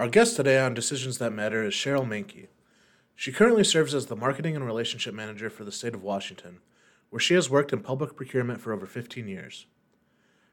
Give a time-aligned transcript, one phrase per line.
[0.00, 2.46] Our guest today on Decisions That Matter is Cheryl Mankey.
[3.14, 6.60] She currently serves as the Marketing and Relationship Manager for the state of Washington,
[7.10, 9.66] where she has worked in public procurement for over 15 years.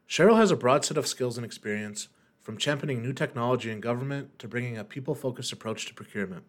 [0.06, 2.10] Cheryl has a broad set of skills and experience,
[2.42, 6.44] from championing new technology in government to bringing a people focused approach to procurement.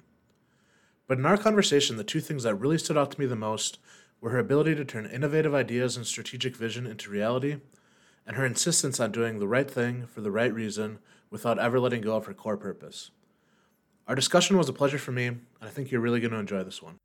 [1.07, 3.79] But in our conversation, the two things that really stood out to me the most
[4.21, 7.59] were her ability to turn innovative ideas and strategic vision into reality,
[8.27, 10.99] and her insistence on doing the right thing for the right reason
[11.31, 13.11] without ever letting go of her core purpose.
[14.07, 16.64] Our discussion was a pleasure for me, and I think you're really going to enjoy
[16.64, 16.99] this one.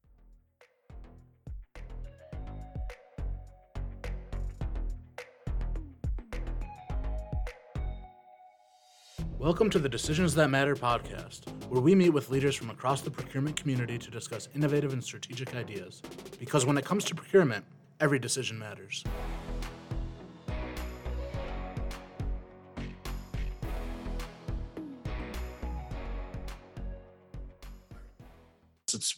[9.38, 13.12] Welcome to the Decisions That Matter podcast, where we meet with leaders from across the
[13.12, 16.02] procurement community to discuss innovative and strategic ideas.
[16.40, 17.66] Because when it comes to procurement,
[18.00, 19.04] every decision matters.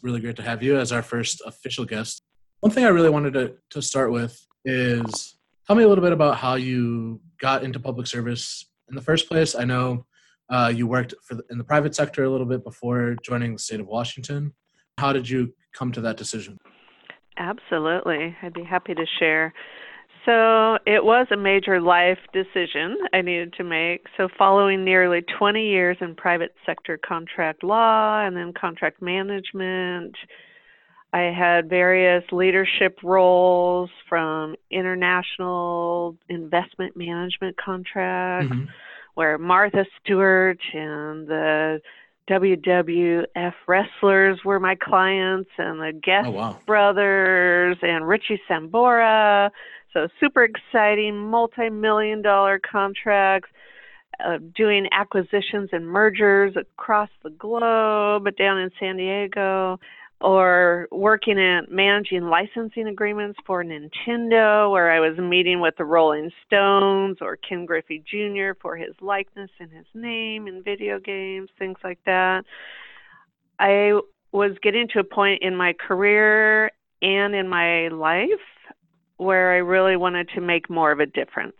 [0.05, 2.21] Really great to have you as our first official guest.
[2.59, 6.13] One thing I really wanted to, to start with is tell me a little bit
[6.13, 9.55] about how you got into public service in the first place.
[9.55, 10.05] I know
[10.49, 13.59] uh, you worked for the, in the private sector a little bit before joining the
[13.59, 14.53] state of Washington.
[14.99, 16.59] How did you come to that decision?
[17.37, 18.35] Absolutely.
[18.43, 19.53] I'd be happy to share.
[20.25, 24.07] So it was a major life decision I needed to make.
[24.17, 30.15] So, following nearly 20 years in private sector contract law and then contract management,
[31.13, 38.65] I had various leadership roles from international investment management contracts, mm-hmm.
[39.13, 41.81] where Martha Stewart and the
[42.29, 46.59] WWF wrestlers were my clients, and the Guest oh, wow.
[46.65, 49.51] Brothers and Richie Sambora
[49.95, 53.49] so super exciting, multi-million dollar contracts,
[54.23, 59.79] uh, doing acquisitions and mergers across the globe, but down in San Diego,
[60.19, 66.29] or working at managing licensing agreements for Nintendo, where I was meeting with the Rolling
[66.45, 68.51] Stones or Ken Griffey Jr.
[68.62, 72.44] for his likeness and his name in video games, things like that.
[73.59, 74.00] I
[74.33, 78.29] was getting to a point in my career and in my life
[79.17, 81.55] where I really wanted to make more of a difference.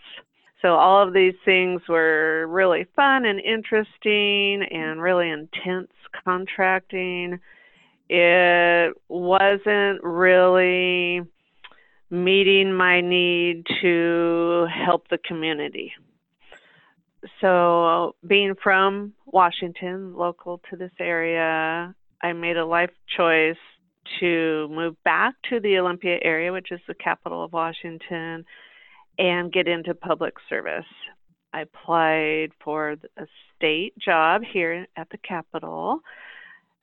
[0.62, 5.92] So all of these things were really fun and interesting and really intense
[6.24, 7.40] contracting.
[8.10, 11.22] It wasn't really
[12.10, 15.94] meeting my need to help the community.
[17.42, 23.58] So, being from Washington, local to this area, I made a life choice
[24.20, 28.46] to move back to the Olympia area, which is the capital of Washington,
[29.18, 30.86] and get into public service.
[31.54, 36.02] I applied for a state job here at the Capitol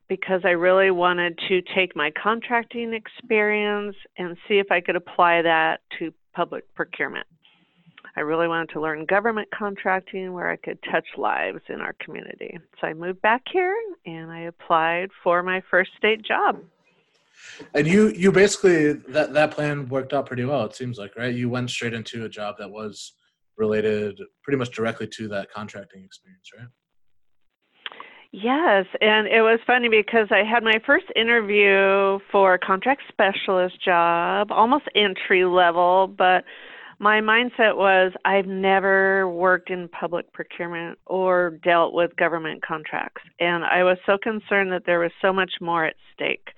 [0.09, 5.43] because I really wanted to take my contracting experience and see if I could apply
[5.43, 7.27] that to public procurement.
[8.17, 12.59] I really wanted to learn government contracting where I could touch lives in our community.
[12.81, 16.61] So I moved back here and I applied for my first state job.
[17.75, 20.65] And you you basically that that plan worked out pretty well.
[20.65, 21.35] It seems like right.
[21.35, 23.15] You went straight into a job that was
[23.57, 26.69] related pretty much directly to that contracting experience, right?
[28.35, 33.85] Yes, and it was funny because I had my first interview for a contract specialist
[33.85, 36.45] job, almost entry level, but
[36.99, 43.21] my mindset was I've never worked in public procurement or dealt with government contracts.
[43.39, 46.49] And I was so concerned that there was so much more at stake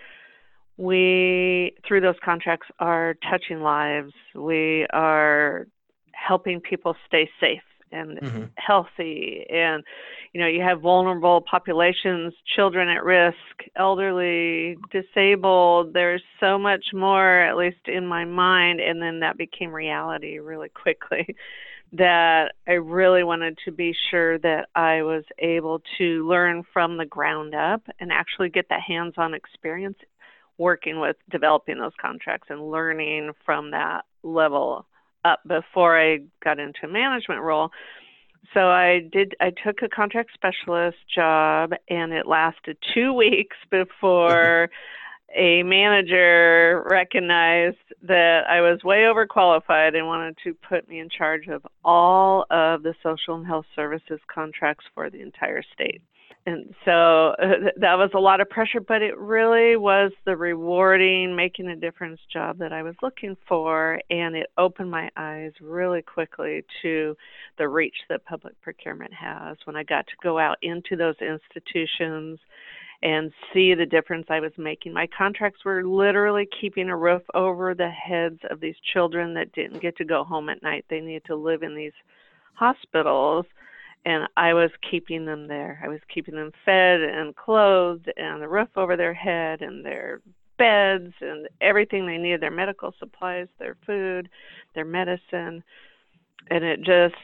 [0.76, 4.12] we through those contracts are touching lives.
[4.34, 5.66] We are
[6.12, 7.62] helping people stay safe
[7.92, 8.44] and mm-hmm.
[8.56, 9.46] healthy.
[9.50, 9.84] And
[10.32, 13.36] you know you have vulnerable populations children at risk
[13.76, 15.92] elderly disabled.
[15.92, 18.80] There's so much more at least in my mind.
[18.80, 21.36] And then that became reality really quickly
[21.92, 27.06] that I really wanted to be sure that I was able to learn from the
[27.06, 29.98] ground up and actually get that hands on experience
[30.58, 34.86] working with developing those contracts and learning from that level
[35.24, 37.70] up before I got into a management role.
[38.52, 44.68] So I did I took a contract specialist job and it lasted 2 weeks before
[45.34, 51.48] a manager recognized that I was way overqualified and wanted to put me in charge
[51.48, 56.02] of all of the social and health services contracts for the entire state.
[56.46, 61.34] And so uh, that was a lot of pressure, but it really was the rewarding,
[61.34, 64.00] making a difference job that I was looking for.
[64.10, 67.16] And it opened my eyes really quickly to
[67.58, 72.38] the reach that public procurement has when I got to go out into those institutions
[73.02, 74.94] and see the difference I was making.
[74.94, 79.82] My contracts were literally keeping a roof over the heads of these children that didn't
[79.82, 80.86] get to go home at night.
[80.88, 81.92] They needed to live in these
[82.54, 83.44] hospitals,
[84.04, 85.80] and I was keeping them there.
[85.82, 90.20] I was keeping them fed and clothed, and the roof over their head, and their
[90.58, 94.28] beds, and everything they needed their medical supplies, their food,
[94.74, 95.62] their medicine.
[96.50, 97.14] And it just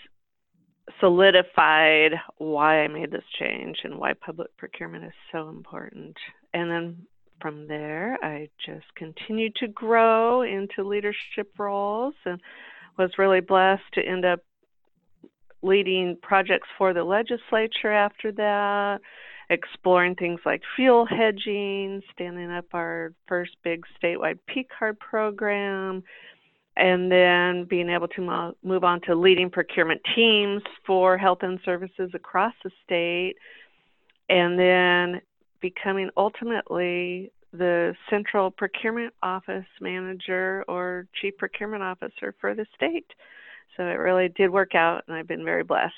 [0.99, 6.17] solidified why I made this change and why public procurement is so important.
[6.55, 6.97] And then
[7.41, 12.41] from there, I just continued to grow into leadership roles and
[12.99, 14.41] was really blessed to end up
[15.62, 19.00] leading projects for the legislature after that,
[19.50, 26.02] exploring things like fuel hedging, standing up our first big statewide P card program,
[26.76, 31.58] and then being able to mo- move on to leading procurement teams for health and
[31.64, 33.34] services across the state,
[34.28, 35.20] and then
[35.60, 43.06] becoming ultimately the central procurement office manager or chief procurement officer for the state.
[43.76, 45.94] So it really did work out, and I've been very blessed.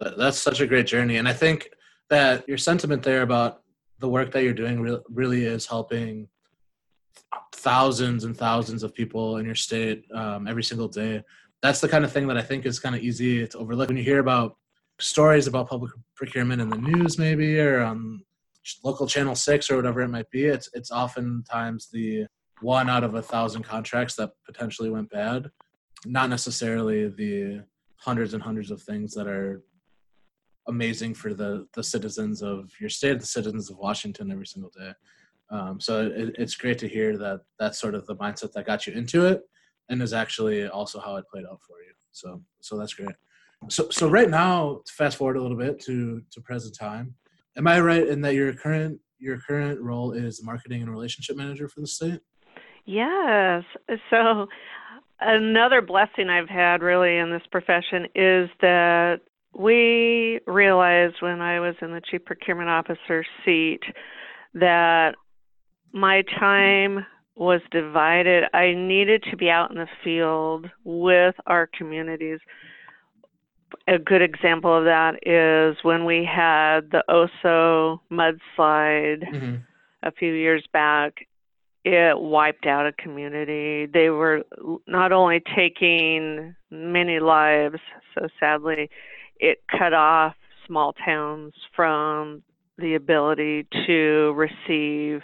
[0.00, 1.16] That's such a great journey.
[1.16, 1.70] And I think
[2.10, 3.62] that your sentiment there about
[3.98, 6.28] the work that you're doing really is helping
[7.52, 11.22] thousands and thousands of people in your state um, every single day.
[11.62, 13.96] That's the kind of thing that I think is kind of easy to overlook when
[13.96, 14.56] you hear about
[15.00, 18.20] stories about public procurement in the news, maybe or on
[18.84, 20.44] local channel six or whatever it might be.
[20.44, 22.26] It's it's oftentimes the
[22.60, 25.50] one out of a thousand contracts that potentially went bad,
[26.06, 27.64] not necessarily the
[27.96, 29.62] hundreds and hundreds of things that are
[30.68, 34.92] amazing for the the citizens of your state, the citizens of Washington every single day.
[35.50, 38.86] Um, so it, it's great to hear that that's sort of the mindset that got
[38.86, 39.42] you into it,
[39.88, 41.92] and is actually also how it played out for you.
[42.12, 43.16] So so that's great.
[43.68, 47.14] So so right now, fast forward a little bit to to present time.
[47.56, 51.68] Am I right in that your current your current role is marketing and relationship manager
[51.68, 52.20] for the state?
[52.84, 53.64] Yes.
[54.10, 54.46] So
[55.20, 59.20] another blessing I've had really in this profession is that
[59.54, 63.80] we realized when I was in the chief procurement officer seat
[64.54, 65.14] that
[65.92, 67.04] my time
[67.34, 68.44] was divided.
[68.52, 72.40] I needed to be out in the field with our communities.
[73.86, 79.56] A good example of that is when we had the Oso mudslide mm-hmm.
[80.02, 81.14] a few years back.
[81.90, 83.86] It wiped out a community.
[83.86, 84.42] They were
[84.86, 87.78] not only taking many lives,
[88.14, 88.90] so sadly,
[89.40, 90.34] it cut off
[90.66, 92.42] small towns from
[92.76, 95.22] the ability to receive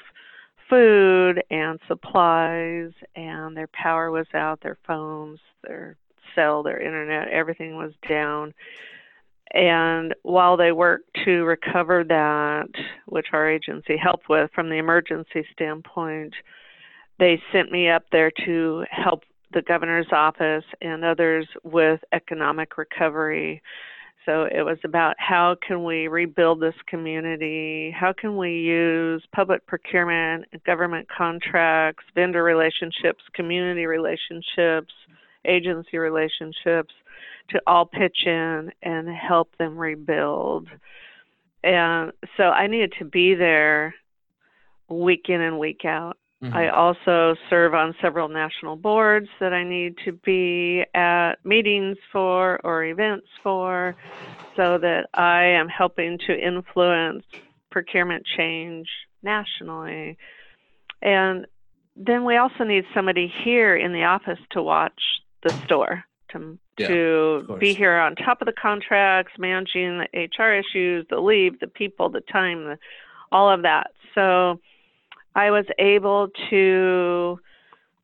[0.71, 5.97] food and supplies, and their power was out, their phones, their
[6.35, 8.55] cell, their internet, everything was down.
[9.55, 12.69] And while they worked to recover that,
[13.07, 16.35] which our agency helped with from the emergency standpoint,
[17.19, 19.23] they sent me up there to help
[19.53, 23.63] the governor's office and others with economic recovery
[24.25, 27.95] so it was about how can we rebuild this community?
[27.95, 34.93] How can we use public procurement, government contracts, vendor relationships, community relationships,
[35.45, 36.95] agency relationships
[37.51, 40.69] to all pitch in and help them rebuild.
[41.63, 43.95] And so I needed to be there
[44.89, 46.19] week in and week out.
[46.43, 46.55] Mm-hmm.
[46.55, 52.61] I also serve on several national boards that I need to be at meetings for
[52.65, 53.97] or events for
[54.57, 57.25] so that I am helping to influence
[57.71, 58.89] procurement change
[59.23, 60.19] nationally.
[61.01, 61.47] And
[61.97, 65.01] then we also need somebody here in the office to watch
[65.43, 70.53] the store to yeah, to be here on top of the contracts, managing the HR
[70.53, 72.79] issues, the leave, the people, the time, the,
[73.31, 73.93] all of that.
[74.15, 74.61] So
[75.35, 77.39] I was able to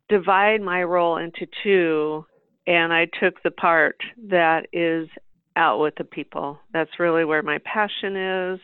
[0.08, 2.24] divide my role into two,
[2.66, 3.96] and I took the part
[4.28, 5.08] that is
[5.56, 6.58] out with the people.
[6.72, 8.60] That's really where my passion is.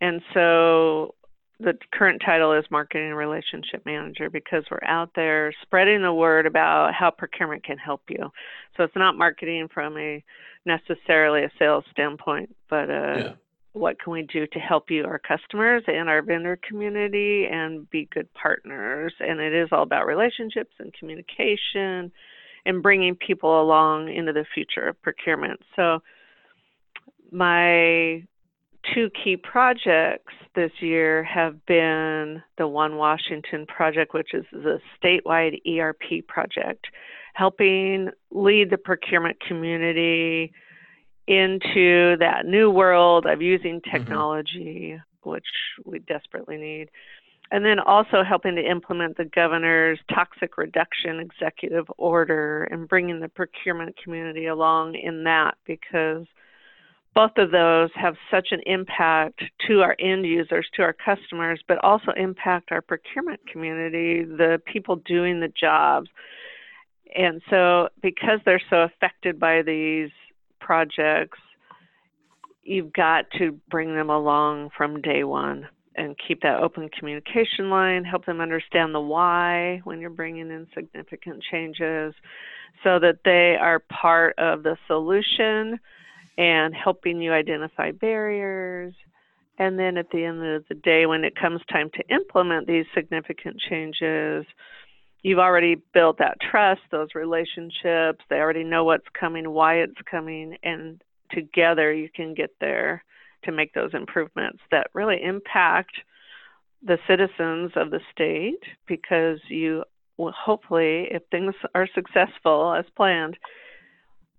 [0.00, 1.14] And so
[1.60, 6.94] the current title is Marketing Relationship Manager because we're out there spreading the word about
[6.94, 8.30] how procurement can help you.
[8.76, 10.22] So it's not marketing from a
[10.64, 13.32] necessarily a sales standpoint, but uh, yeah
[13.78, 18.08] what can we do to help you, our customers, and our vendor community, and be
[18.12, 19.12] good partners.
[19.20, 22.10] And it is all about relationships and communication
[22.66, 25.60] and bringing people along into the future of procurement.
[25.76, 26.00] So,
[27.30, 28.24] my
[28.94, 35.60] two key projects this year have been the One Washington project, which is the statewide
[35.66, 36.86] ERP project,
[37.34, 40.52] helping lead the procurement community
[41.26, 43.96] into that new world of using mm-hmm.
[43.96, 45.30] technology, mm-hmm.
[45.30, 45.44] which
[45.84, 46.88] we desperately need.
[47.50, 53.28] And then also helping to implement the governor's toxic reduction executive order and bringing the
[53.28, 56.26] procurement community along in that because
[57.18, 61.76] both of those have such an impact to our end users, to our customers, but
[61.82, 66.08] also impact our procurement community, the people doing the jobs.
[67.16, 70.10] And so, because they're so affected by these
[70.60, 71.40] projects,
[72.62, 78.04] you've got to bring them along from day one and keep that open communication line,
[78.04, 82.14] help them understand the why when you're bringing in significant changes
[82.84, 85.80] so that they are part of the solution
[86.38, 88.94] and helping you identify barriers.
[89.58, 92.86] And then at the end of the day, when it comes time to implement these
[92.94, 94.46] significant changes,
[95.22, 98.24] you've already built that trust, those relationships.
[98.30, 101.02] They already know what's coming, why it's coming, and
[101.32, 103.02] together you can get there
[103.44, 105.92] to make those improvements that really impact
[106.84, 109.82] the citizens of the state because you
[110.16, 113.36] will hopefully, if things are successful as planned,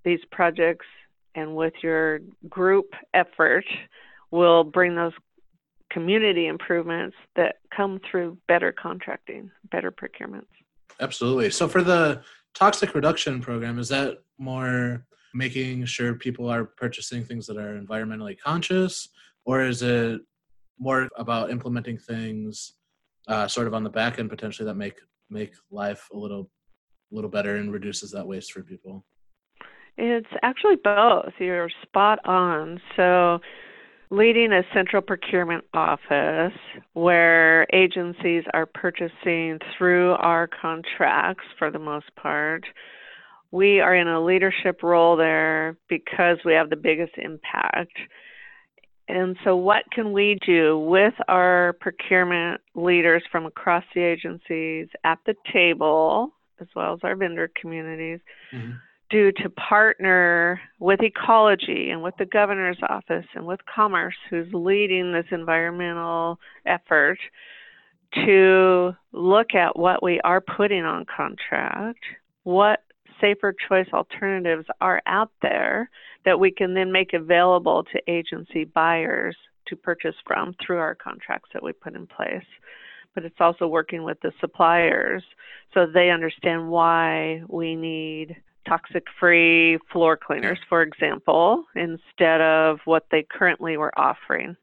[0.06, 0.86] these projects
[1.39, 2.19] and with your
[2.50, 3.65] group effort
[4.31, 5.13] will bring those
[5.89, 10.46] community improvements that come through better contracting, better procurements.
[11.00, 11.50] Absolutely.
[11.50, 12.22] So for the
[12.53, 18.38] toxic reduction program, is that more making sure people are purchasing things that are environmentally
[18.39, 19.10] conscious,
[19.46, 20.22] or is it
[20.77, 22.74] more about implementing things
[23.27, 26.50] uh, sort of on the back end potentially that make make life a little
[27.12, 29.05] a little better and reduces that waste for people?
[30.01, 31.34] It's actually both.
[31.39, 32.79] You're spot on.
[32.96, 33.39] So
[34.10, 36.58] leading a central procurement office
[36.94, 42.63] where agencies are purchasing through our contracts for the most part
[43.51, 47.98] we are in a leadership role there because we have the biggest impact.
[49.08, 55.18] And so, what can we do with our procurement leaders from across the agencies at
[55.25, 56.29] the table,
[56.62, 58.20] as well as our vendor communities,
[58.53, 58.74] mm-hmm.
[59.09, 65.11] Do to partner with ecology and with the governor's office and with commerce, who's leading
[65.11, 67.17] this environmental effort,
[68.13, 71.99] to look at what we are putting on contract,
[72.43, 72.83] what
[73.21, 75.89] safer choice alternatives are out there
[76.25, 79.35] that we can then make available to agency buyers
[79.67, 82.45] to purchase from through our contracts that we put in place.
[83.13, 85.23] But it's also working with the suppliers
[85.73, 88.35] so they understand why we need
[88.69, 94.55] toxic free floor cleaners, for example, instead of what they currently were offering.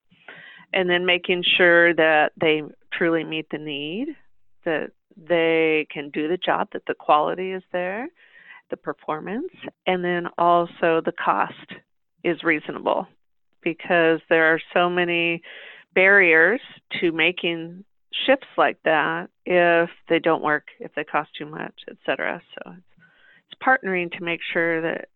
[0.72, 4.08] And then making sure that they truly meet the need,
[4.64, 8.08] that they can do the job, that the quality is there,
[8.70, 9.52] the performance,
[9.86, 11.72] and then also the cost
[12.24, 13.06] is reasonable
[13.62, 15.42] because there are so many
[15.94, 16.60] barriers
[17.00, 17.84] to making
[18.26, 22.42] shifts like that if they don't work, if they cost too much, etc.
[22.54, 22.74] So
[23.62, 25.08] partnering to make sure that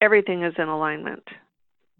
[0.00, 1.22] everything is in alignment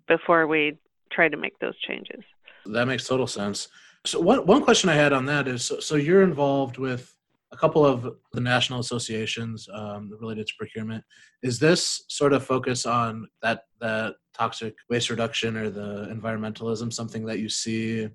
[0.07, 0.79] before we
[1.13, 2.23] try to make those changes.
[2.67, 3.69] That makes total sense.
[4.07, 7.15] So one one question I had on that is so, so you're involved with
[7.51, 11.03] a couple of the national associations um, related to procurement.
[11.43, 17.25] Is this sort of focus on that that toxic waste reduction or the environmentalism something
[17.27, 18.09] that you see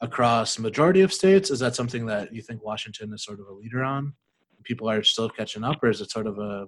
[0.00, 1.50] across majority of states?
[1.50, 4.14] Is that something that you think Washington is sort of a leader on?
[4.62, 6.66] People are still catching up, or is it sort of a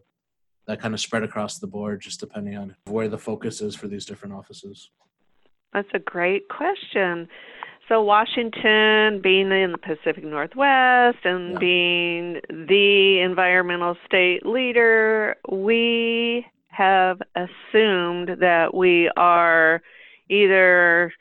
[0.66, 3.88] that kind of spread across the board, just depending on where the focus is for
[3.88, 4.90] these different offices?
[5.72, 7.28] That's a great question.
[7.88, 11.58] So Washington being in the Pacific Northwest and yeah.
[11.58, 19.82] being the environmental state leader, we have assumed that we are
[20.28, 21.12] either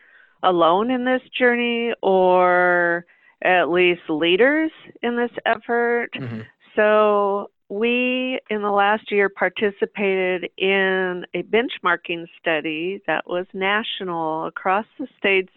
[0.42, 3.06] alone in this journey or
[3.44, 4.72] at least leaders
[5.04, 6.10] in this effort.
[6.16, 6.42] Mm-hmm.
[6.75, 14.86] So we, in the last year, participated in a benchmarking study that was national across
[15.00, 15.51] the states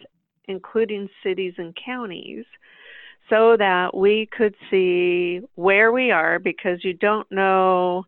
[0.49, 2.45] including cities and counties,
[3.29, 8.03] so that we could see where we are because you don't know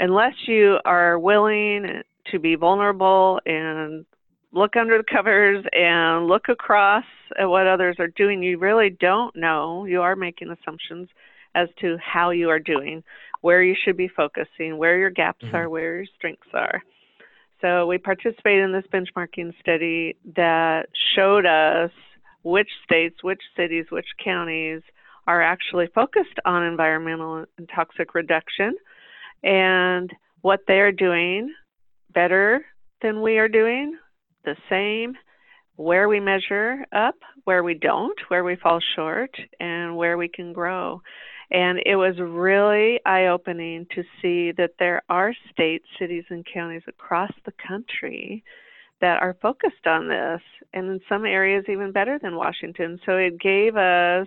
[0.00, 4.04] unless you are willing to be vulnerable and
[4.52, 7.04] look under the covers and look across
[7.38, 9.84] at what others are doing, you really don't know.
[9.84, 11.08] You are making assumptions
[11.54, 13.02] as to how you are doing,
[13.40, 15.56] where you should be focusing, where your gaps mm-hmm.
[15.56, 16.82] are, where your strengths are.
[17.60, 21.90] So we participated in this benchmarking study that showed us
[22.42, 24.82] which states, which cities, which counties
[25.26, 28.74] are actually focused on environmental and toxic reduction
[29.42, 30.10] and
[30.42, 31.52] what they're doing
[32.14, 32.64] better
[33.02, 33.96] than we are doing,
[34.44, 35.14] the same,
[35.76, 37.14] where we measure up,
[37.44, 39.30] where we don't, where we fall short,
[39.60, 41.00] and where we can grow.
[41.50, 46.82] And it was really eye opening to see that there are states, cities, and counties
[46.86, 48.44] across the country
[49.00, 50.40] that are focused on this,
[50.74, 52.98] and in some areas, even better than Washington.
[53.06, 54.26] So it gave us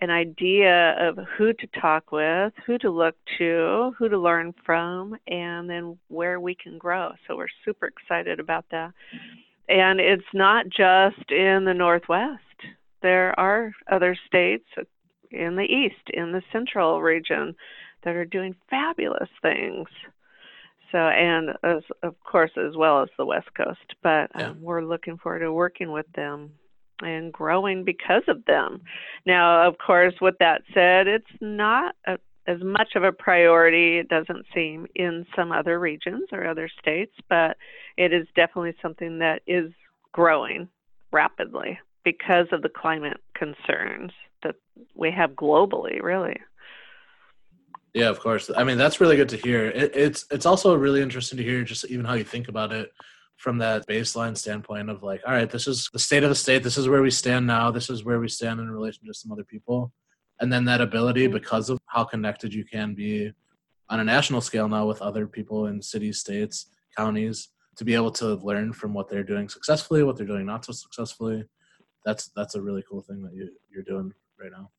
[0.00, 5.16] an idea of who to talk with, who to look to, who to learn from,
[5.26, 7.12] and then where we can grow.
[7.26, 8.92] So we're super excited about that.
[9.68, 12.40] And it's not just in the Northwest,
[13.02, 14.66] there are other states
[15.32, 17.54] in the East, in the Central region,
[18.04, 19.88] that are doing fabulous things.
[20.90, 23.94] So, and as, of course, as well as the West Coast.
[24.02, 26.50] But um, we're looking forward to working with them
[27.00, 28.82] and growing because of them.
[29.24, 34.08] Now, of course, with that said, it's not a, as much of a priority, it
[34.08, 37.56] doesn't seem, in some other regions or other states, but
[37.96, 39.70] it is definitely something that is
[40.12, 40.68] growing
[41.12, 44.12] rapidly because of the climate concerns
[44.42, 44.56] that
[44.94, 46.40] we have globally, really.
[47.94, 48.50] Yeah, of course.
[48.56, 49.66] I mean, that's really good to hear.
[49.66, 52.90] It, it's it's also really interesting to hear just even how you think about it
[53.36, 56.62] from that baseline standpoint of like, all right, this is the state of the state.
[56.62, 57.70] This is where we stand now.
[57.70, 59.92] This is where we stand in relation to some other people.
[60.40, 61.34] And then that ability, mm-hmm.
[61.34, 63.32] because of how connected you can be
[63.90, 68.10] on a national scale now with other people in cities, states, counties, to be able
[68.12, 71.44] to learn from what they're doing successfully, what they're doing not so successfully.
[72.04, 74.70] That's that's a really cool thing that you you're doing right now.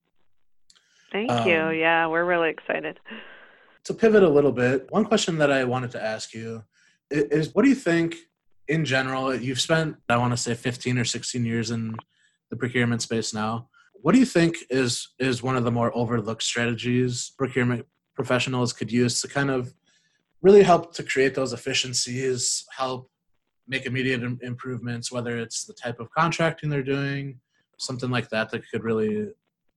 [1.11, 1.69] Thank um, you.
[1.69, 2.99] Yeah, we're really excited.
[3.85, 6.63] To pivot a little bit, one question that I wanted to ask you
[7.09, 8.15] is what do you think
[8.67, 11.95] in general, you've spent, I want to say, 15 or 16 years in
[12.49, 13.69] the procurement space now.
[13.93, 18.91] What do you think is is one of the more overlooked strategies procurement professionals could
[18.91, 19.73] use to kind of
[20.41, 23.09] really help to create those efficiencies, help
[23.67, 27.39] make immediate improvements, whether it's the type of contracting they're doing,
[27.77, 29.29] something like that that could really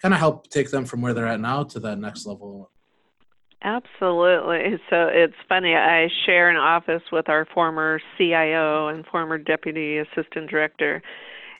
[0.02, 2.70] kind of help take them from where they're at now to that next level
[3.62, 4.78] Absolutely.
[4.90, 5.74] So it's funny.
[5.74, 11.02] I share an office with our former CIO and former deputy assistant director,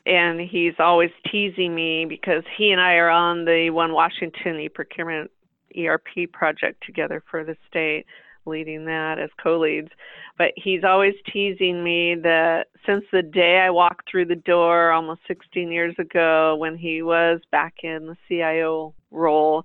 [0.04, 5.30] and he's always teasing me because he and I are on the One Washington e-procurement
[5.76, 8.04] ERP project together for the state,
[8.46, 9.90] leading that as co-leads.
[10.38, 15.20] But he's always teasing me that since the day I walked through the door almost
[15.28, 19.64] 16 years ago, when he was back in the CIO role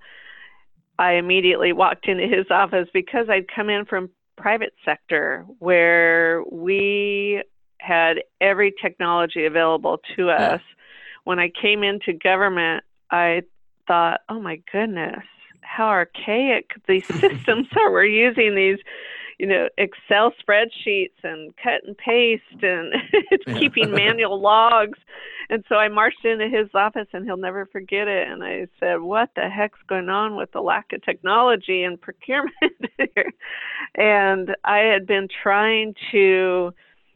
[1.02, 7.42] I immediately walked into his office because I'd come in from private sector where we
[7.80, 10.62] had every technology available to us.
[10.62, 10.76] Yeah.
[11.24, 13.42] When I came into government, I
[13.88, 15.24] thought, "Oh my goodness,
[15.62, 17.92] how archaic these systems are.
[17.92, 18.80] We're using these
[19.40, 22.94] you know excel spreadsheets and cut and paste and
[23.32, 25.00] it's keeping manual logs.
[25.50, 28.28] And so i marched into his office and he'll never forget it.
[28.28, 32.54] And i said what the heck's going on with the lack of technology and procurement
[32.98, 33.32] here?
[33.96, 36.72] And i had been trying to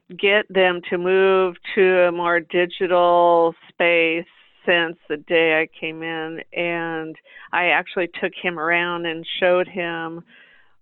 [0.09, 4.25] get them to move to a more digital space
[4.65, 7.15] since the day I came in and
[7.51, 10.23] I actually took him around and showed him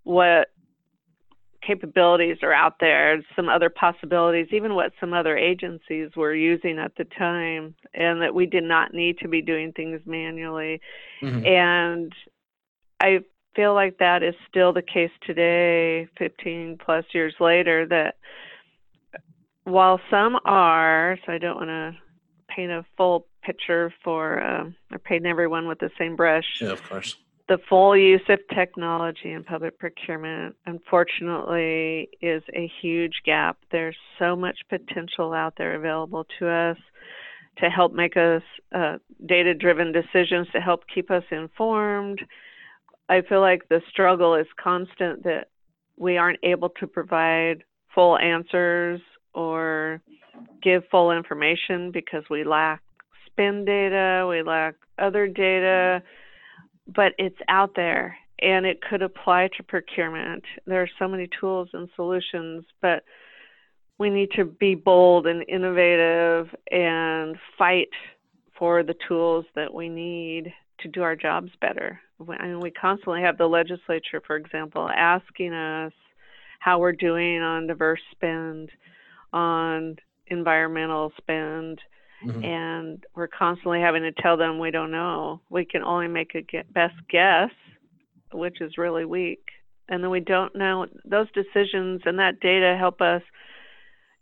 [0.04, 0.50] what
[1.66, 6.96] capabilities are out there, some other possibilities, even what some other agencies were using at
[6.98, 10.82] the time, and that we did not need to be doing things manually.
[11.22, 11.46] Mm-hmm.
[11.46, 12.14] And
[13.00, 13.20] I
[13.56, 18.16] feel like that is still the case today, 15 plus years later, that
[19.64, 21.96] while some are, so I don't want to
[22.56, 26.46] paint a full picture for, uh, or paint everyone with the same brush.
[26.62, 27.16] Yeah, of course
[27.50, 33.58] the full use of technology in public procurement, unfortunately, is a huge gap.
[33.72, 36.78] There's so much potential out there available to us
[37.58, 38.42] to help make us
[38.74, 42.20] uh, data driven decisions, to help keep us informed.
[43.10, 45.50] I feel like the struggle is constant that
[45.98, 47.64] we aren't able to provide
[47.94, 49.02] full answers
[49.36, 50.02] or
[50.62, 52.82] give full information because we lack
[53.26, 56.02] spend data, we lack other data
[56.88, 60.44] but it's out there and it could apply to procurement.
[60.66, 63.04] There are so many tools and solutions, but
[64.00, 67.90] we need to be bold and innovative and fight
[68.58, 72.00] for the tools that we need to do our jobs better.
[72.28, 75.94] I mean, we constantly have the legislature, for example, asking us
[76.60, 78.72] how we're doing on diverse spend,
[79.32, 79.96] on
[80.34, 81.80] environmental spend,
[82.26, 82.44] mm-hmm.
[82.44, 85.42] and we're constantly having to tell them we don't know.
[85.50, 87.52] We can only make a best guess,
[88.34, 89.44] which is really weak.
[89.90, 93.22] And then we don't know those decisions and that data help us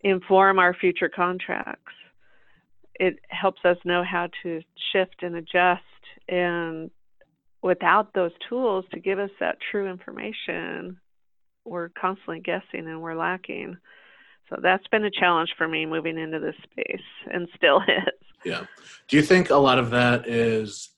[0.02, 1.94] inform our future contracts.
[2.96, 5.82] It helps us know how to shift and adjust.
[6.28, 6.92] And
[7.62, 11.00] without those tools to give us that true information,
[11.66, 13.78] we're constantly guessing and we're lacking.
[14.52, 18.28] So that's been a challenge for me moving into this space and still is.
[18.44, 18.66] Yeah.
[19.08, 20.90] Do you think a lot of that is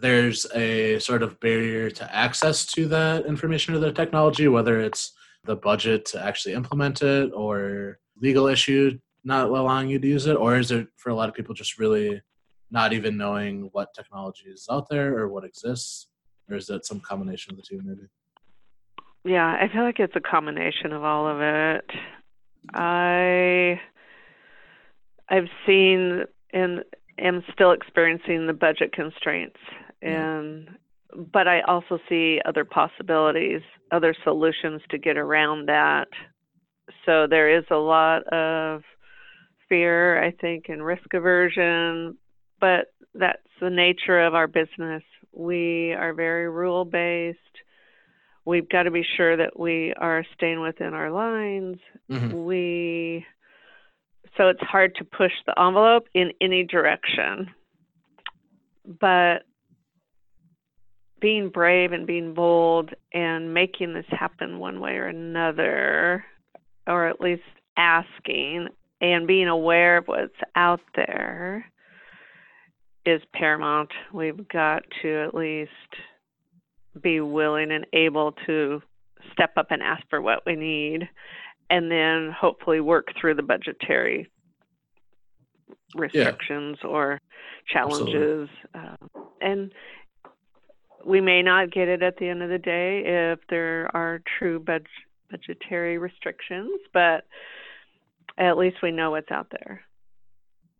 [0.00, 5.12] there's a sort of barrier to access to that information or the technology, whether it's
[5.44, 10.36] the budget to actually implement it or legal issue not allowing you to use it,
[10.36, 12.20] or is it for a lot of people just really
[12.70, 16.08] not even knowing what technology is out there or what exists,
[16.50, 18.08] or is it some combination of the two maybe?
[19.24, 21.88] Yeah, I feel like it's a combination of all of it.
[22.72, 23.80] I
[25.28, 26.84] I've seen and
[27.18, 29.58] am still experiencing the budget constraints
[30.00, 30.68] and
[31.32, 36.08] but I also see other possibilities, other solutions to get around that
[37.04, 38.82] so there is a lot of
[39.68, 42.16] fear, I think, and risk aversion,
[42.60, 45.02] but that's the nature of our business.
[45.32, 47.38] We are very rule based.
[48.44, 51.78] We've got to be sure that we are staying within our lines.
[52.10, 52.44] Mm-hmm.
[52.44, 53.24] We
[54.36, 57.50] so it's hard to push the envelope in any direction.
[59.00, 59.44] But
[61.20, 66.24] being brave and being bold and making this happen one way or another
[66.86, 67.42] or at least
[67.76, 68.68] asking
[69.00, 71.64] and being aware of what's out there
[73.06, 73.90] is paramount.
[74.12, 75.70] We've got to at least
[77.00, 78.82] be willing and able to
[79.32, 81.08] step up and ask for what we need
[81.70, 84.30] and then hopefully work through the budgetary
[85.94, 86.90] restrictions yeah.
[86.90, 87.20] or
[87.66, 88.96] challenges uh,
[89.40, 89.72] and
[91.04, 94.58] we may not get it at the end of the day if there are true
[94.60, 94.86] budget
[95.32, 97.24] budgetary restrictions, but
[98.38, 99.80] at least we know what's out there.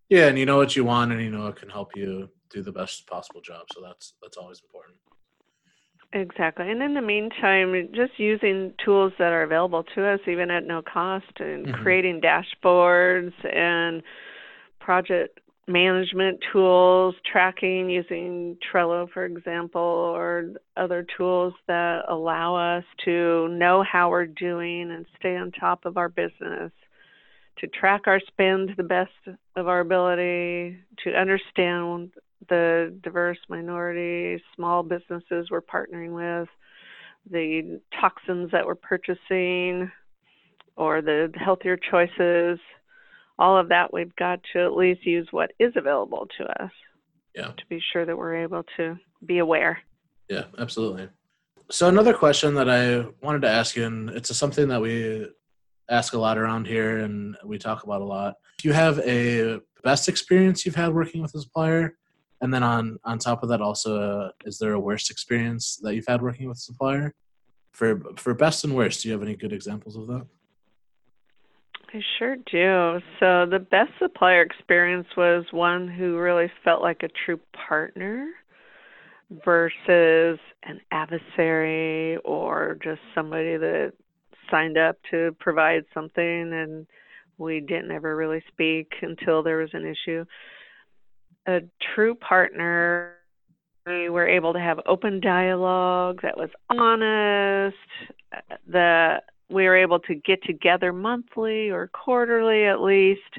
[0.09, 2.63] Yeah, and you know what you want, and you know it can help you do
[2.63, 3.67] the best possible job.
[3.75, 4.99] So that's that's always important.
[6.15, 6.71] Exactly.
[6.71, 10.83] And in the meantime, just using tools that are available to us, even at no
[10.83, 11.83] cost, and mm-hmm.
[11.83, 14.03] creating dashboards and
[14.79, 23.49] project management tools, tracking using Trello, for example, or other tools that allow us to
[23.49, 26.73] know how we're doing and stay on top of our business,
[27.59, 29.13] to track our spend to the best
[29.57, 32.11] of our ability, to understand
[32.49, 36.49] the diverse minority, small businesses we're partnering with,
[37.31, 39.91] the toxins that we're purchasing,
[40.77, 42.59] or the healthier choices
[43.39, 46.71] all of that, we've got to at least use what is available to us.
[47.35, 47.49] Yeah.
[47.49, 49.79] To be sure that we're able to be aware.
[50.29, 51.09] Yeah, absolutely.
[51.71, 55.27] So another question that I wanted to ask you, and it's something that we
[55.89, 58.35] ask a lot around here and we talk about a lot.
[58.59, 61.97] Do you have a best experience you've had working with a supplier?
[62.43, 65.95] And then on on top of that, also, uh, is there a worst experience that
[65.95, 67.15] you've had working with a supplier?
[67.73, 70.27] For for best and worst, do you have any good examples of that?
[71.95, 73.01] I sure do.
[73.21, 78.29] So the best supplier experience was one who really felt like a true partner
[79.45, 83.93] versus an adversary or just somebody that
[84.51, 86.87] signed up to provide something and
[87.39, 90.25] we didn't ever really speak until there was an issue.
[91.47, 91.61] A
[91.95, 93.17] true partner,
[93.87, 97.77] we were able to have open dialogue that was honest,
[98.69, 103.39] that we were able to get together monthly or quarterly at least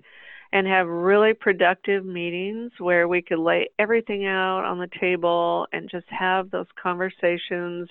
[0.51, 5.89] and have really productive meetings where we could lay everything out on the table and
[5.89, 7.89] just have those conversations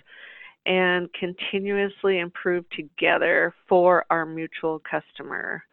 [0.64, 5.64] and continuously improve together for our mutual customer.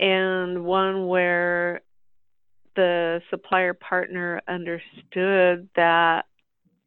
[0.00, 1.82] And one where
[2.80, 6.24] the supplier partner understood that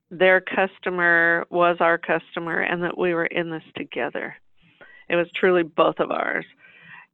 [0.09, 4.35] their customer was our customer and that we were in this together.
[5.07, 6.45] It was truly both of ours.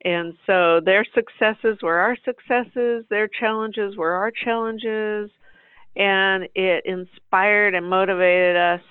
[0.06, 5.30] And so their successes were our successes, their challenges were our challenges,
[5.98, 8.82] and it inspired and motivated us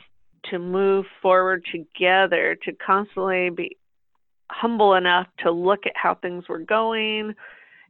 [0.51, 3.79] to move forward together, to constantly be
[4.51, 7.35] humble enough to look at how things were going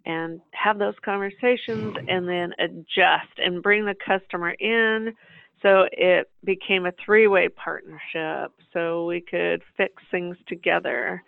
[0.07, 5.13] and have those conversations and then adjust and bring the customer in
[5.63, 11.23] so it became a three way partnership so we could fix things together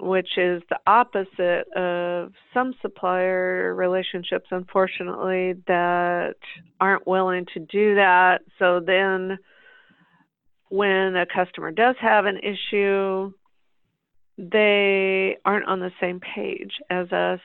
[0.00, 6.34] which is the opposite of some supplier relationships, unfortunately, that
[6.80, 8.40] aren't willing to do that.
[8.58, 9.38] So then,
[10.68, 13.32] when a customer does have an issue,
[14.36, 17.40] they aren't on the same page as us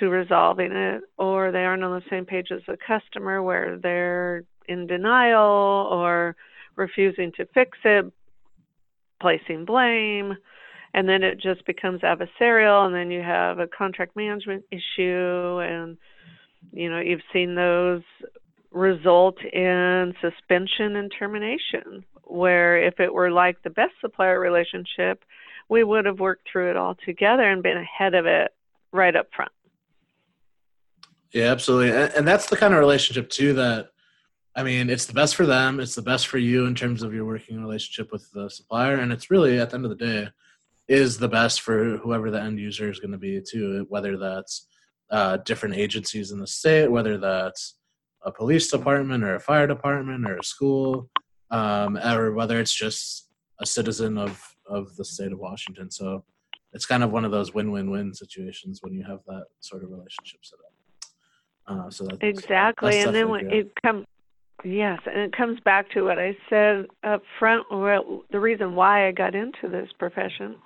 [0.00, 4.44] to resolving it, or they aren't on the same page as the customer where they're
[4.68, 6.36] in denial or
[6.76, 8.06] refusing to fix it,
[9.20, 10.34] placing blame
[10.94, 15.98] and then it just becomes adversarial and then you have a contract management issue and
[16.72, 18.02] you know you've seen those
[18.70, 25.24] result in suspension and termination where if it were like the best supplier relationship
[25.68, 28.52] we would have worked through it all together and been ahead of it
[28.92, 29.52] right up front
[31.34, 33.88] yeah absolutely and that's the kind of relationship too that
[34.56, 35.80] I mean, it's the best for them.
[35.80, 38.98] It's the best for you in terms of your working relationship with the supplier.
[38.98, 40.28] And it's really, at the end of the day,
[40.88, 44.68] is the best for whoever the end user is going to be too whether that's
[45.10, 47.76] uh, different agencies in the state whether that's
[48.24, 51.08] a police department or a fire department or a school
[51.50, 53.28] um, or whether it's just
[53.60, 56.24] a citizen of of the state of washington so
[56.72, 60.40] it's kind of one of those win-win-win situations when you have that sort of relationship
[60.42, 60.73] set up
[61.66, 64.06] uh, so that's, exactly that's and then when it comes
[64.64, 67.66] Yes, and it comes back to what I said up front.
[67.70, 70.56] Well, The reason why I got into this profession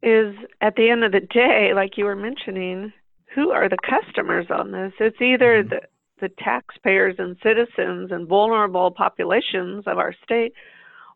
[0.00, 2.92] is at the end of the day, like you were mentioning,
[3.34, 4.92] who are the customers on this?
[5.00, 5.70] It's either mm-hmm.
[5.70, 5.80] the
[6.20, 10.52] the taxpayers and citizens and vulnerable populations of our state,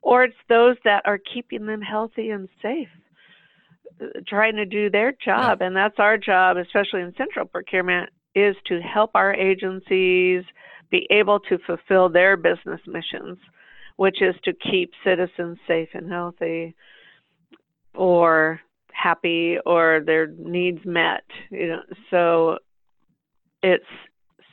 [0.01, 2.89] or it's those that are keeping them healthy and safe,
[4.29, 5.59] trying to do their job.
[5.61, 5.67] Yeah.
[5.67, 10.45] And that's our job, especially in central procurement, is to help our agencies
[10.91, 13.39] be able to fulfill their business missions,
[13.97, 16.75] which is to keep citizens safe and healthy
[17.95, 18.61] or
[18.93, 21.25] happy or their needs met.
[21.51, 22.59] You know, so
[23.63, 23.85] it's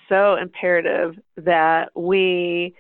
[0.08, 2.74] so imperative that we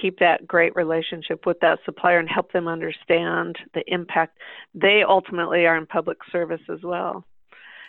[0.00, 4.38] keep that great relationship with that supplier and help them understand the impact.
[4.74, 7.24] They ultimately are in public service as well.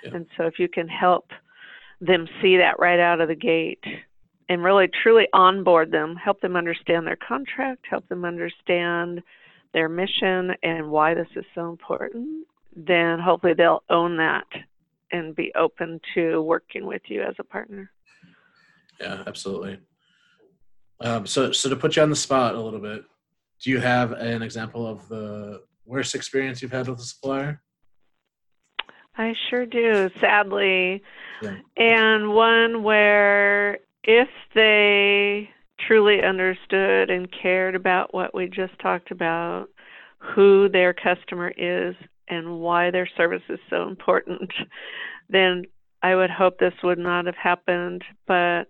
[0.03, 0.15] Yeah.
[0.15, 1.31] And so if you can help
[2.01, 3.83] them see that right out of the gate,
[4.49, 9.21] and really truly onboard them, help them understand their contract, help them understand
[9.73, 14.47] their mission and why this is so important, then hopefully they'll own that
[15.11, 17.91] and be open to working with you as a partner.
[18.99, 19.79] Yeah, absolutely.
[20.99, 23.03] Um, so, so to put you on the spot a little bit,
[23.61, 27.61] do you have an example of the worst experience you've had with a supplier?
[29.17, 31.01] I sure do, sadly.
[31.41, 31.57] Yeah.
[31.75, 35.49] And one where if they
[35.79, 39.67] truly understood and cared about what we just talked about,
[40.19, 41.95] who their customer is
[42.27, 44.51] and why their service is so important,
[45.29, 45.63] then
[46.01, 48.03] I would hope this would not have happened.
[48.27, 48.65] But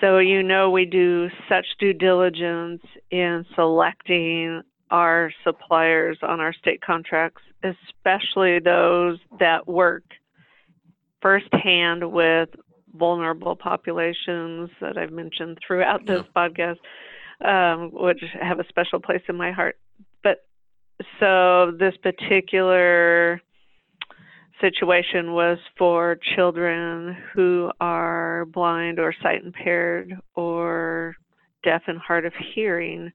[0.00, 6.80] so, you know, we do such due diligence in selecting our suppliers on our state
[6.80, 10.04] contracts, especially those that work
[11.20, 12.48] firsthand with
[12.94, 16.48] vulnerable populations that I've mentioned throughout this yeah.
[16.48, 16.78] podcast,
[17.44, 19.76] um, which have a special place in my heart.
[20.22, 20.46] But
[21.20, 23.40] so this particular
[24.60, 31.16] situation was for children who are blind or sight impaired or
[31.62, 33.12] deaf and hard of hearing.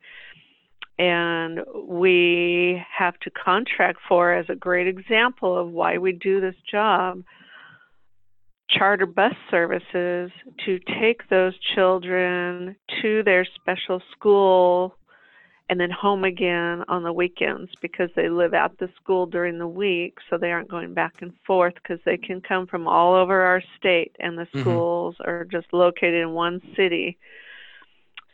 [1.02, 6.54] And we have to contract for, as a great example of why we do this
[6.72, 7.24] job,
[8.70, 10.30] charter bus services
[10.64, 14.96] to take those children to their special school
[15.72, 19.68] and then home again on the weekends because they live at the school during the
[19.68, 23.42] week so they aren't going back and forth because they can come from all over
[23.42, 24.62] our state and the mm-hmm.
[24.62, 27.18] schools are just located in one city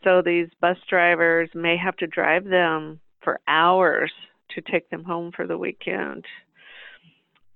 [0.04, 4.12] so these bus drivers may have to drive them for hours
[4.52, 6.26] to take them home for the weekend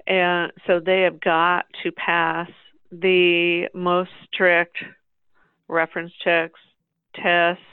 [0.08, 2.49] and so they have got to pass
[2.91, 4.77] the most strict
[5.67, 6.60] reference checks,
[7.15, 7.63] tests,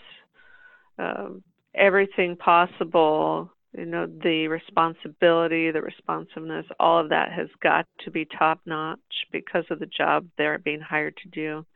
[0.98, 1.42] um,
[1.74, 3.50] everything possible.
[3.76, 8.98] You know, the responsibility, the responsiveness, all of that has got to be top notch
[9.30, 11.66] because of the job they're being hired to do.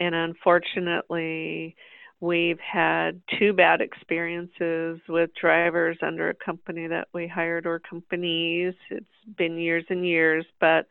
[0.00, 1.76] And unfortunately,
[2.20, 8.74] We've had two bad experiences with drivers under a company that we hired or companies.
[8.90, 9.06] It's
[9.38, 10.86] been years and years, but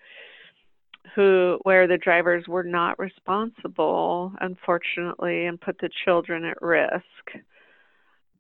[1.16, 7.04] who where the drivers were not responsible, unfortunately, and put the children at risk.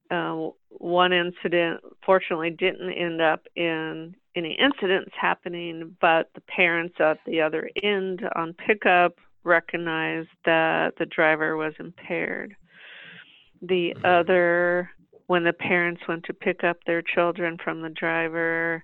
[0.09, 7.19] Uh, one incident fortunately didn't end up in any incidents happening, but the parents at
[7.27, 12.55] the other end on pickup recognized that the driver was impaired.
[13.61, 14.05] The mm-hmm.
[14.05, 14.89] other,
[15.27, 18.83] when the parents went to pick up their children from the driver,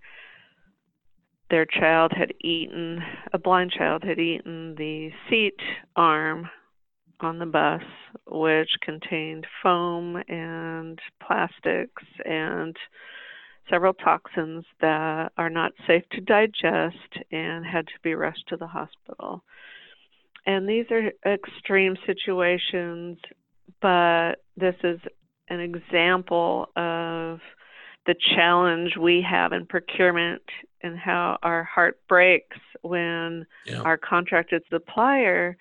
[1.49, 3.01] their child had eaten,
[3.33, 5.59] a blind child had eaten the seat
[5.95, 6.49] arm
[7.19, 7.83] on the bus,
[8.27, 12.75] which contained foam and plastics and
[13.69, 18.67] several toxins that are not safe to digest and had to be rushed to the
[18.67, 19.43] hospital.
[20.45, 23.17] And these are extreme situations,
[23.81, 24.99] but this is
[25.49, 27.39] an example of
[28.05, 30.43] the challenge we have in procurement
[30.83, 33.81] and how our heart breaks when yeah.
[33.81, 35.57] our contracted supplier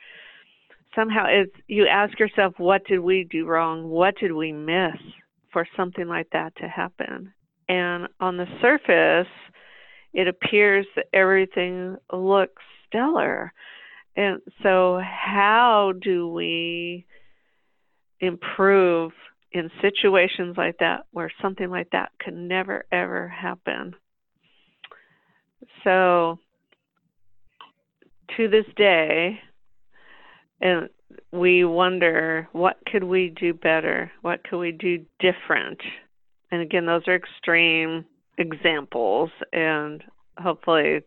[0.94, 3.88] somehow it's you ask yourself what did we do wrong?
[3.88, 4.96] What did we miss
[5.52, 7.32] for something like that to happen?
[7.68, 9.32] And on the surface
[10.12, 13.52] it appears that everything looks stellar
[14.16, 17.04] and so how do we
[18.20, 19.12] improve
[19.52, 23.94] in situations like that where something like that can never ever happen?
[25.82, 26.38] So
[28.36, 29.40] to this day
[30.60, 30.88] and
[31.32, 34.10] we wonder what could we do better?
[34.22, 35.80] What could we do different?
[36.50, 38.04] And again those are extreme
[38.38, 40.02] examples and
[40.38, 41.02] hopefully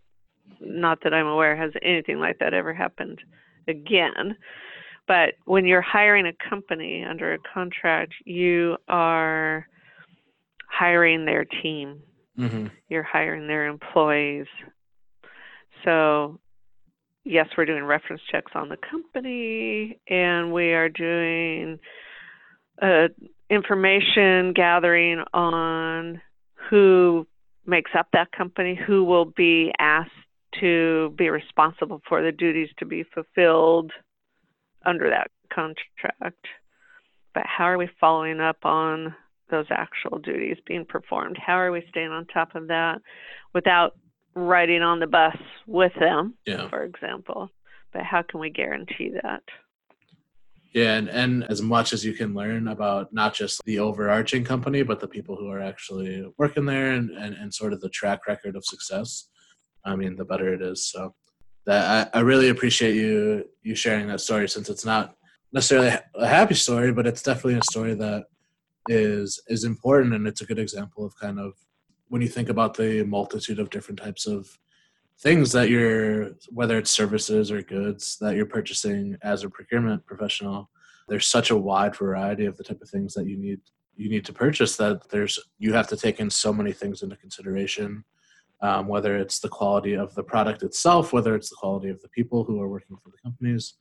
[0.60, 3.20] not that i'm aware has anything like that ever happened
[3.68, 4.36] again.
[5.08, 9.68] But when you're hiring a company under a contract you are
[10.70, 12.02] hiring their team.
[12.38, 12.68] Mm-hmm.
[12.88, 14.46] you're hiring their employees.
[15.84, 16.40] So
[17.28, 21.80] yes, we're doing reference checks on the company, and we are doing
[22.82, 23.08] uh,
[23.50, 26.22] information gathering on
[26.70, 27.28] who
[27.66, 30.12] makes up that company, who will be asked
[30.60, 33.91] to be responsible for the duties to be fulfilled
[34.86, 36.46] under that contract.
[37.34, 39.15] But how are we following up on
[39.50, 41.38] those actual duties being performed?
[41.38, 43.02] How are we staying on top of that
[43.54, 43.93] without
[44.38, 46.70] riding on the bus with them, yeah.
[46.70, 47.50] for example.
[47.91, 49.41] But how can we guarantee that?
[50.74, 54.84] Yeah, and, and as much as you can learn about not just the overarching company,
[54.84, 58.28] but the people who are actually working there and, and, and sort of the track
[58.28, 59.30] record of success,
[59.88, 60.86] I mean, the better it is.
[60.86, 61.15] So
[61.65, 65.15] that I, I really appreciate you you sharing that story since it's not
[65.52, 68.26] necessarily a happy story, but it's definitely a story that
[68.89, 71.54] is is important and it's a good example of kind of
[72.10, 74.58] when you think about the multitude of different types of
[75.19, 80.69] things that you're whether it's services or goods that you're purchasing as a procurement professional
[81.10, 83.60] there's such a wide variety of the type of things that you need
[83.95, 87.15] you need to purchase that there's you have to take in so many things into
[87.17, 88.04] consideration
[88.62, 92.10] um, whether it's the quality of the product itself whether it's the quality of the
[92.10, 93.76] people who are working for the companies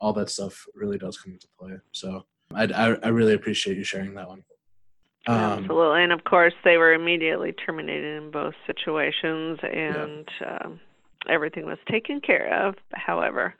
[0.00, 3.84] all that stuff really does come into play so I, I, I really appreciate you
[3.84, 4.42] sharing that one
[5.26, 10.58] um, Absolutely, and of course they were immediately terminated in both situations, and yeah.
[10.64, 10.80] um,
[11.28, 12.76] everything was taken care of.
[12.94, 13.54] However,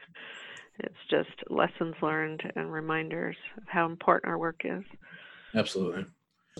[0.78, 4.82] it's just lessons learned and reminders of how important our work is.
[5.54, 6.06] Absolutely.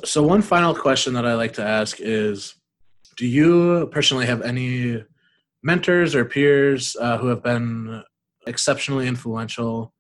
[0.05, 2.57] So, one final question that I like to ask is
[3.19, 5.05] Do you personally have any
[5.63, 8.03] mentors or peers uh, who have been
[8.47, 9.93] exceptionally influential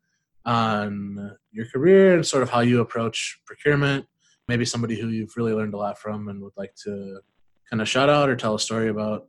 [0.47, 4.07] on your career and sort of how you approach procurement?
[4.49, 7.21] maybe somebody who you've really learned a lot from and would like to
[7.71, 9.29] kind of shout out or tell a story about?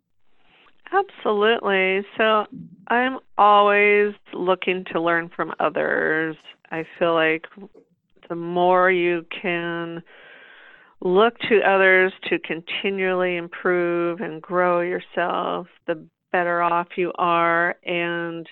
[0.91, 2.03] Absolutely.
[2.17, 2.47] So
[2.87, 6.35] I'm always looking to learn from others.
[6.71, 7.45] I feel like
[8.27, 10.01] the more you can
[11.01, 17.75] look to others to continually improve and grow yourself, the better off you are.
[17.85, 18.47] And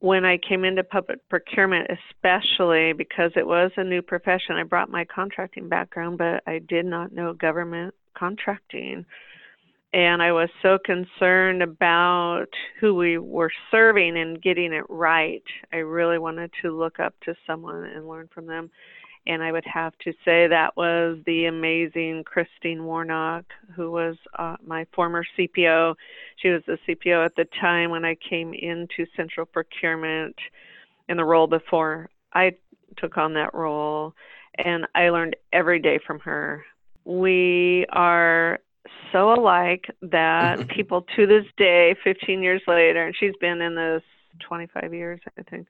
[0.00, 4.90] when I came into public procurement, especially because it was a new profession, I brought
[4.90, 9.06] my contracting background, but I did not know government contracting.
[9.94, 12.46] And I was so concerned about
[12.80, 15.42] who we were serving and getting it right.
[15.72, 18.70] I really wanted to look up to someone and learn from them
[19.26, 23.44] and I would have to say that was the amazing Christine Warnock,
[23.74, 25.94] who was uh, my former CPO.
[26.36, 30.36] She was the CPO at the time when I came into central procurement
[31.08, 32.52] in the role before I
[32.96, 34.14] took on that role,
[34.58, 36.64] and I learned every day from her.
[37.04, 38.58] We are
[39.12, 44.02] so alike that people to this day, 15 years later, and she's been in this
[44.40, 45.66] 25 years, I think.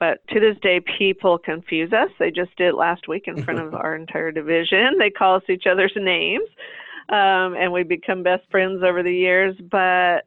[0.00, 2.08] But to this day, people confuse us.
[2.18, 4.96] They just did last week in front of our entire division.
[4.98, 6.48] They call us each other's names,
[7.10, 9.54] um, and we become best friends over the years.
[9.70, 10.26] But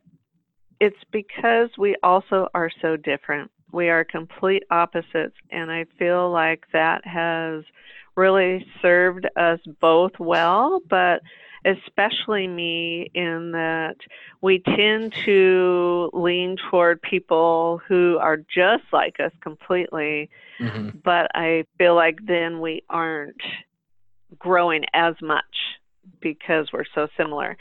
[0.79, 3.49] it's because we also are so different.
[3.71, 7.63] We are complete opposites, and I feel like that has
[8.15, 10.81] really served us both well.
[10.87, 11.23] But
[11.65, 13.95] especially me, in that
[14.41, 20.97] we tend to lean toward people who are just like us completely, mm-hmm.
[21.03, 23.41] but I feel like then we aren't
[24.37, 25.43] growing as much
[26.19, 27.57] because we're so similar.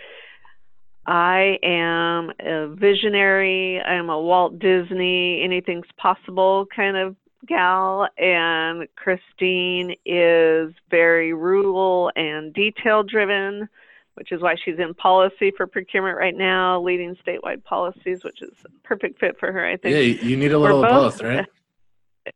[1.07, 3.81] I am a visionary.
[3.81, 12.53] I'm a Walt Disney, anything's possible kind of gal, and Christine is very rule and
[12.55, 13.69] detail driven
[14.15, 18.53] which is why she's in policy for procurement right now, leading statewide policies, which is
[18.65, 19.95] a perfect fit for her, I think.
[19.95, 21.47] Yeah, you need a little both, of both, right?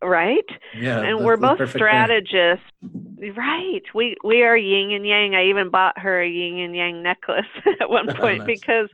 [0.03, 0.45] Right?
[0.77, 1.01] Yeah.
[1.01, 2.65] And we're both strategists.
[2.83, 3.83] Right.
[3.95, 5.37] We we are yin and yang.
[5.37, 7.47] I even bought her a yin and yang necklace
[7.81, 8.47] at one oh, point nice.
[8.47, 8.89] because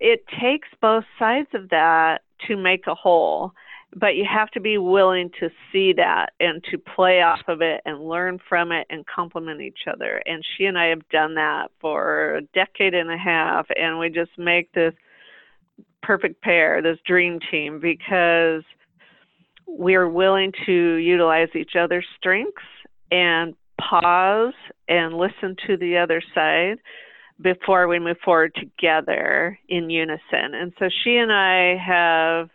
[0.00, 3.52] it takes both sides of that to make a whole
[3.96, 7.80] but you have to be willing to see that and to play off of it
[7.84, 10.22] and learn from it and complement each other.
[10.26, 14.08] And she and I have done that for a decade and a half, and we
[14.08, 14.94] just make this
[16.02, 18.62] perfect pair, this dream team, because
[19.66, 22.62] we're willing to utilize each other's strengths
[23.10, 24.54] and pause
[24.88, 26.78] and listen to the other side
[27.40, 30.54] before we move forward together in unison.
[30.54, 32.48] And so she and I have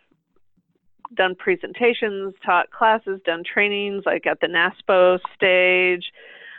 [1.14, 6.12] done presentations, taught classes, done trainings like at the NASPO stage.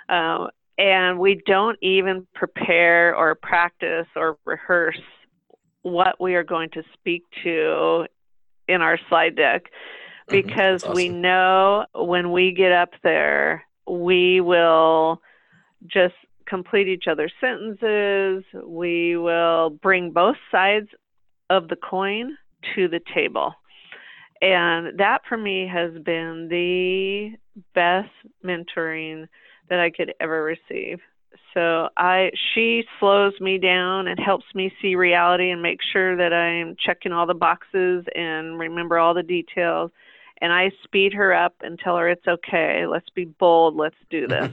[0.09, 0.47] Uh,
[0.77, 4.99] and we don't even prepare or practice or rehearse
[5.83, 8.05] what we are going to speak to
[8.67, 10.31] in our slide deck mm-hmm.
[10.31, 10.95] because awesome.
[10.95, 15.21] we know when we get up there, we will
[15.87, 18.43] just complete each other's sentences.
[18.63, 20.87] We will bring both sides
[21.49, 22.37] of the coin
[22.75, 23.53] to the table
[24.41, 27.31] and that for me has been the
[27.75, 28.09] best
[28.43, 29.27] mentoring
[29.69, 30.99] that I could ever receive.
[31.53, 36.33] So I she slows me down and helps me see reality and make sure that
[36.33, 39.91] I'm checking all the boxes and remember all the details.
[40.39, 42.85] And I speed her up and tell her it's okay.
[42.87, 43.75] Let's be bold.
[43.75, 44.51] Let's do this.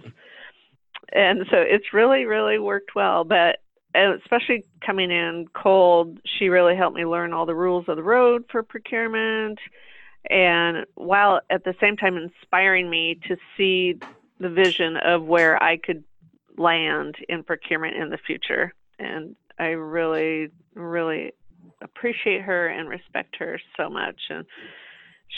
[1.12, 3.59] and so it's really really worked well, but
[3.99, 8.44] especially coming in cold, she really helped me learn all the rules of the road
[8.51, 9.59] for procurement.
[10.30, 13.99] And while at the same time inspiring me to see
[14.40, 16.05] the vision of where I could
[16.57, 18.72] land in procurement in the future.
[18.99, 21.32] And I really, really
[21.82, 24.20] appreciate her and respect her so much.
[24.28, 24.44] And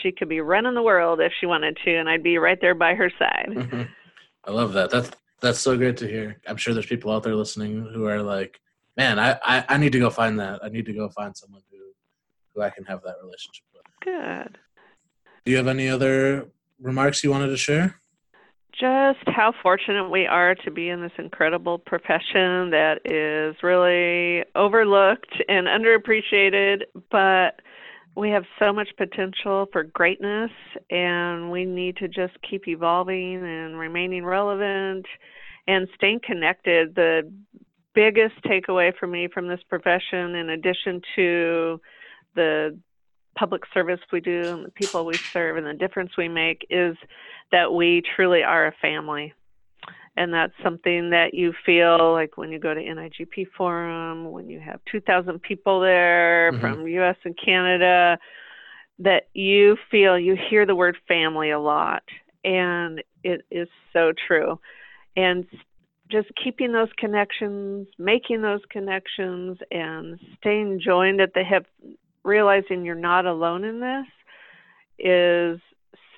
[0.03, 2.75] she could be running the world if she wanted to, and I'd be right there
[2.75, 3.49] by her side.
[3.51, 3.83] Mm-hmm.
[4.47, 4.91] I love that.
[4.91, 5.11] That's
[5.41, 6.41] that's so great to hear.
[6.47, 8.61] I'm sure there's people out there listening who are like,
[8.97, 10.61] man, I, I, I need to go find that.
[10.63, 11.79] I need to go find someone who
[12.55, 13.83] who I can have that relationship with.
[14.03, 14.59] Good.
[15.45, 16.49] Do you have any other
[16.81, 17.97] remarks you wanted to share?
[18.73, 25.43] Just how fortunate we are to be in this incredible profession that is really overlooked
[25.49, 27.61] and underappreciated, but
[28.21, 30.51] we have so much potential for greatness
[30.91, 35.07] and we need to just keep evolving and remaining relevant
[35.67, 36.95] and staying connected.
[36.95, 37.33] The
[37.95, 41.81] biggest takeaway for me from this profession, in addition to
[42.35, 42.79] the
[43.39, 46.97] public service we do and the people we serve and the difference we make, is
[47.53, 49.33] that we truly are a family
[50.17, 54.61] and that's something that you feel like when you go to NIGP Forum, when you
[54.61, 56.61] have 2,000 people there mm-hmm.
[56.61, 58.19] from US and Canada,
[58.99, 62.03] that you feel you hear the word family a lot.
[62.45, 64.59] And it is so true.
[65.17, 65.47] And
[66.11, 71.67] just keeping those connections, making those connections, and staying joined at the hip,
[72.25, 74.07] realizing you're not alone in this
[74.99, 75.61] is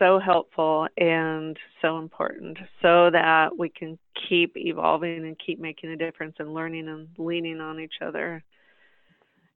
[0.03, 3.97] so helpful and so important so that we can
[4.29, 8.43] keep evolving and keep making a difference and learning and leaning on each other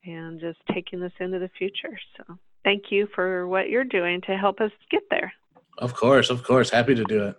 [0.04, 1.98] and just taking this into the future.
[2.16, 5.32] So, thank you for what you're doing to help us get there.
[5.78, 6.70] Of course, of course.
[6.70, 7.36] Happy to do it.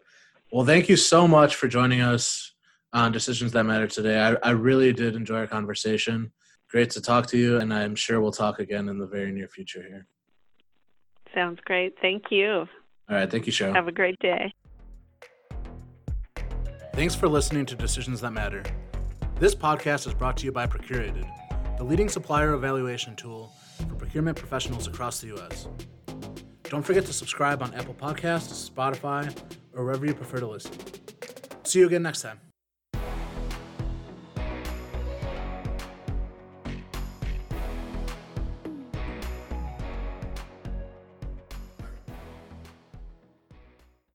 [0.51, 2.53] Well, thank you so much for joining us
[2.91, 4.19] on Decisions That Matter today.
[4.19, 6.31] I, I really did enjoy our conversation.
[6.69, 9.47] Great to talk to you, and I'm sure we'll talk again in the very near
[9.47, 10.07] future here.
[11.33, 11.95] Sounds great.
[12.01, 12.67] Thank you.
[13.09, 13.29] All right.
[13.29, 13.73] Thank you, Cheryl.
[13.73, 14.53] Have a great day.
[16.93, 18.63] Thanks for listening to Decisions That Matter.
[19.39, 21.25] This podcast is brought to you by Procurated,
[21.77, 23.51] the leading supplier evaluation tool
[23.87, 25.67] for procurement professionals across the U.S.
[26.63, 29.33] Don't forget to subscribe on Apple Podcasts, Spotify,
[29.73, 30.71] or wherever you prefer to listen.
[31.63, 32.39] See you again next time.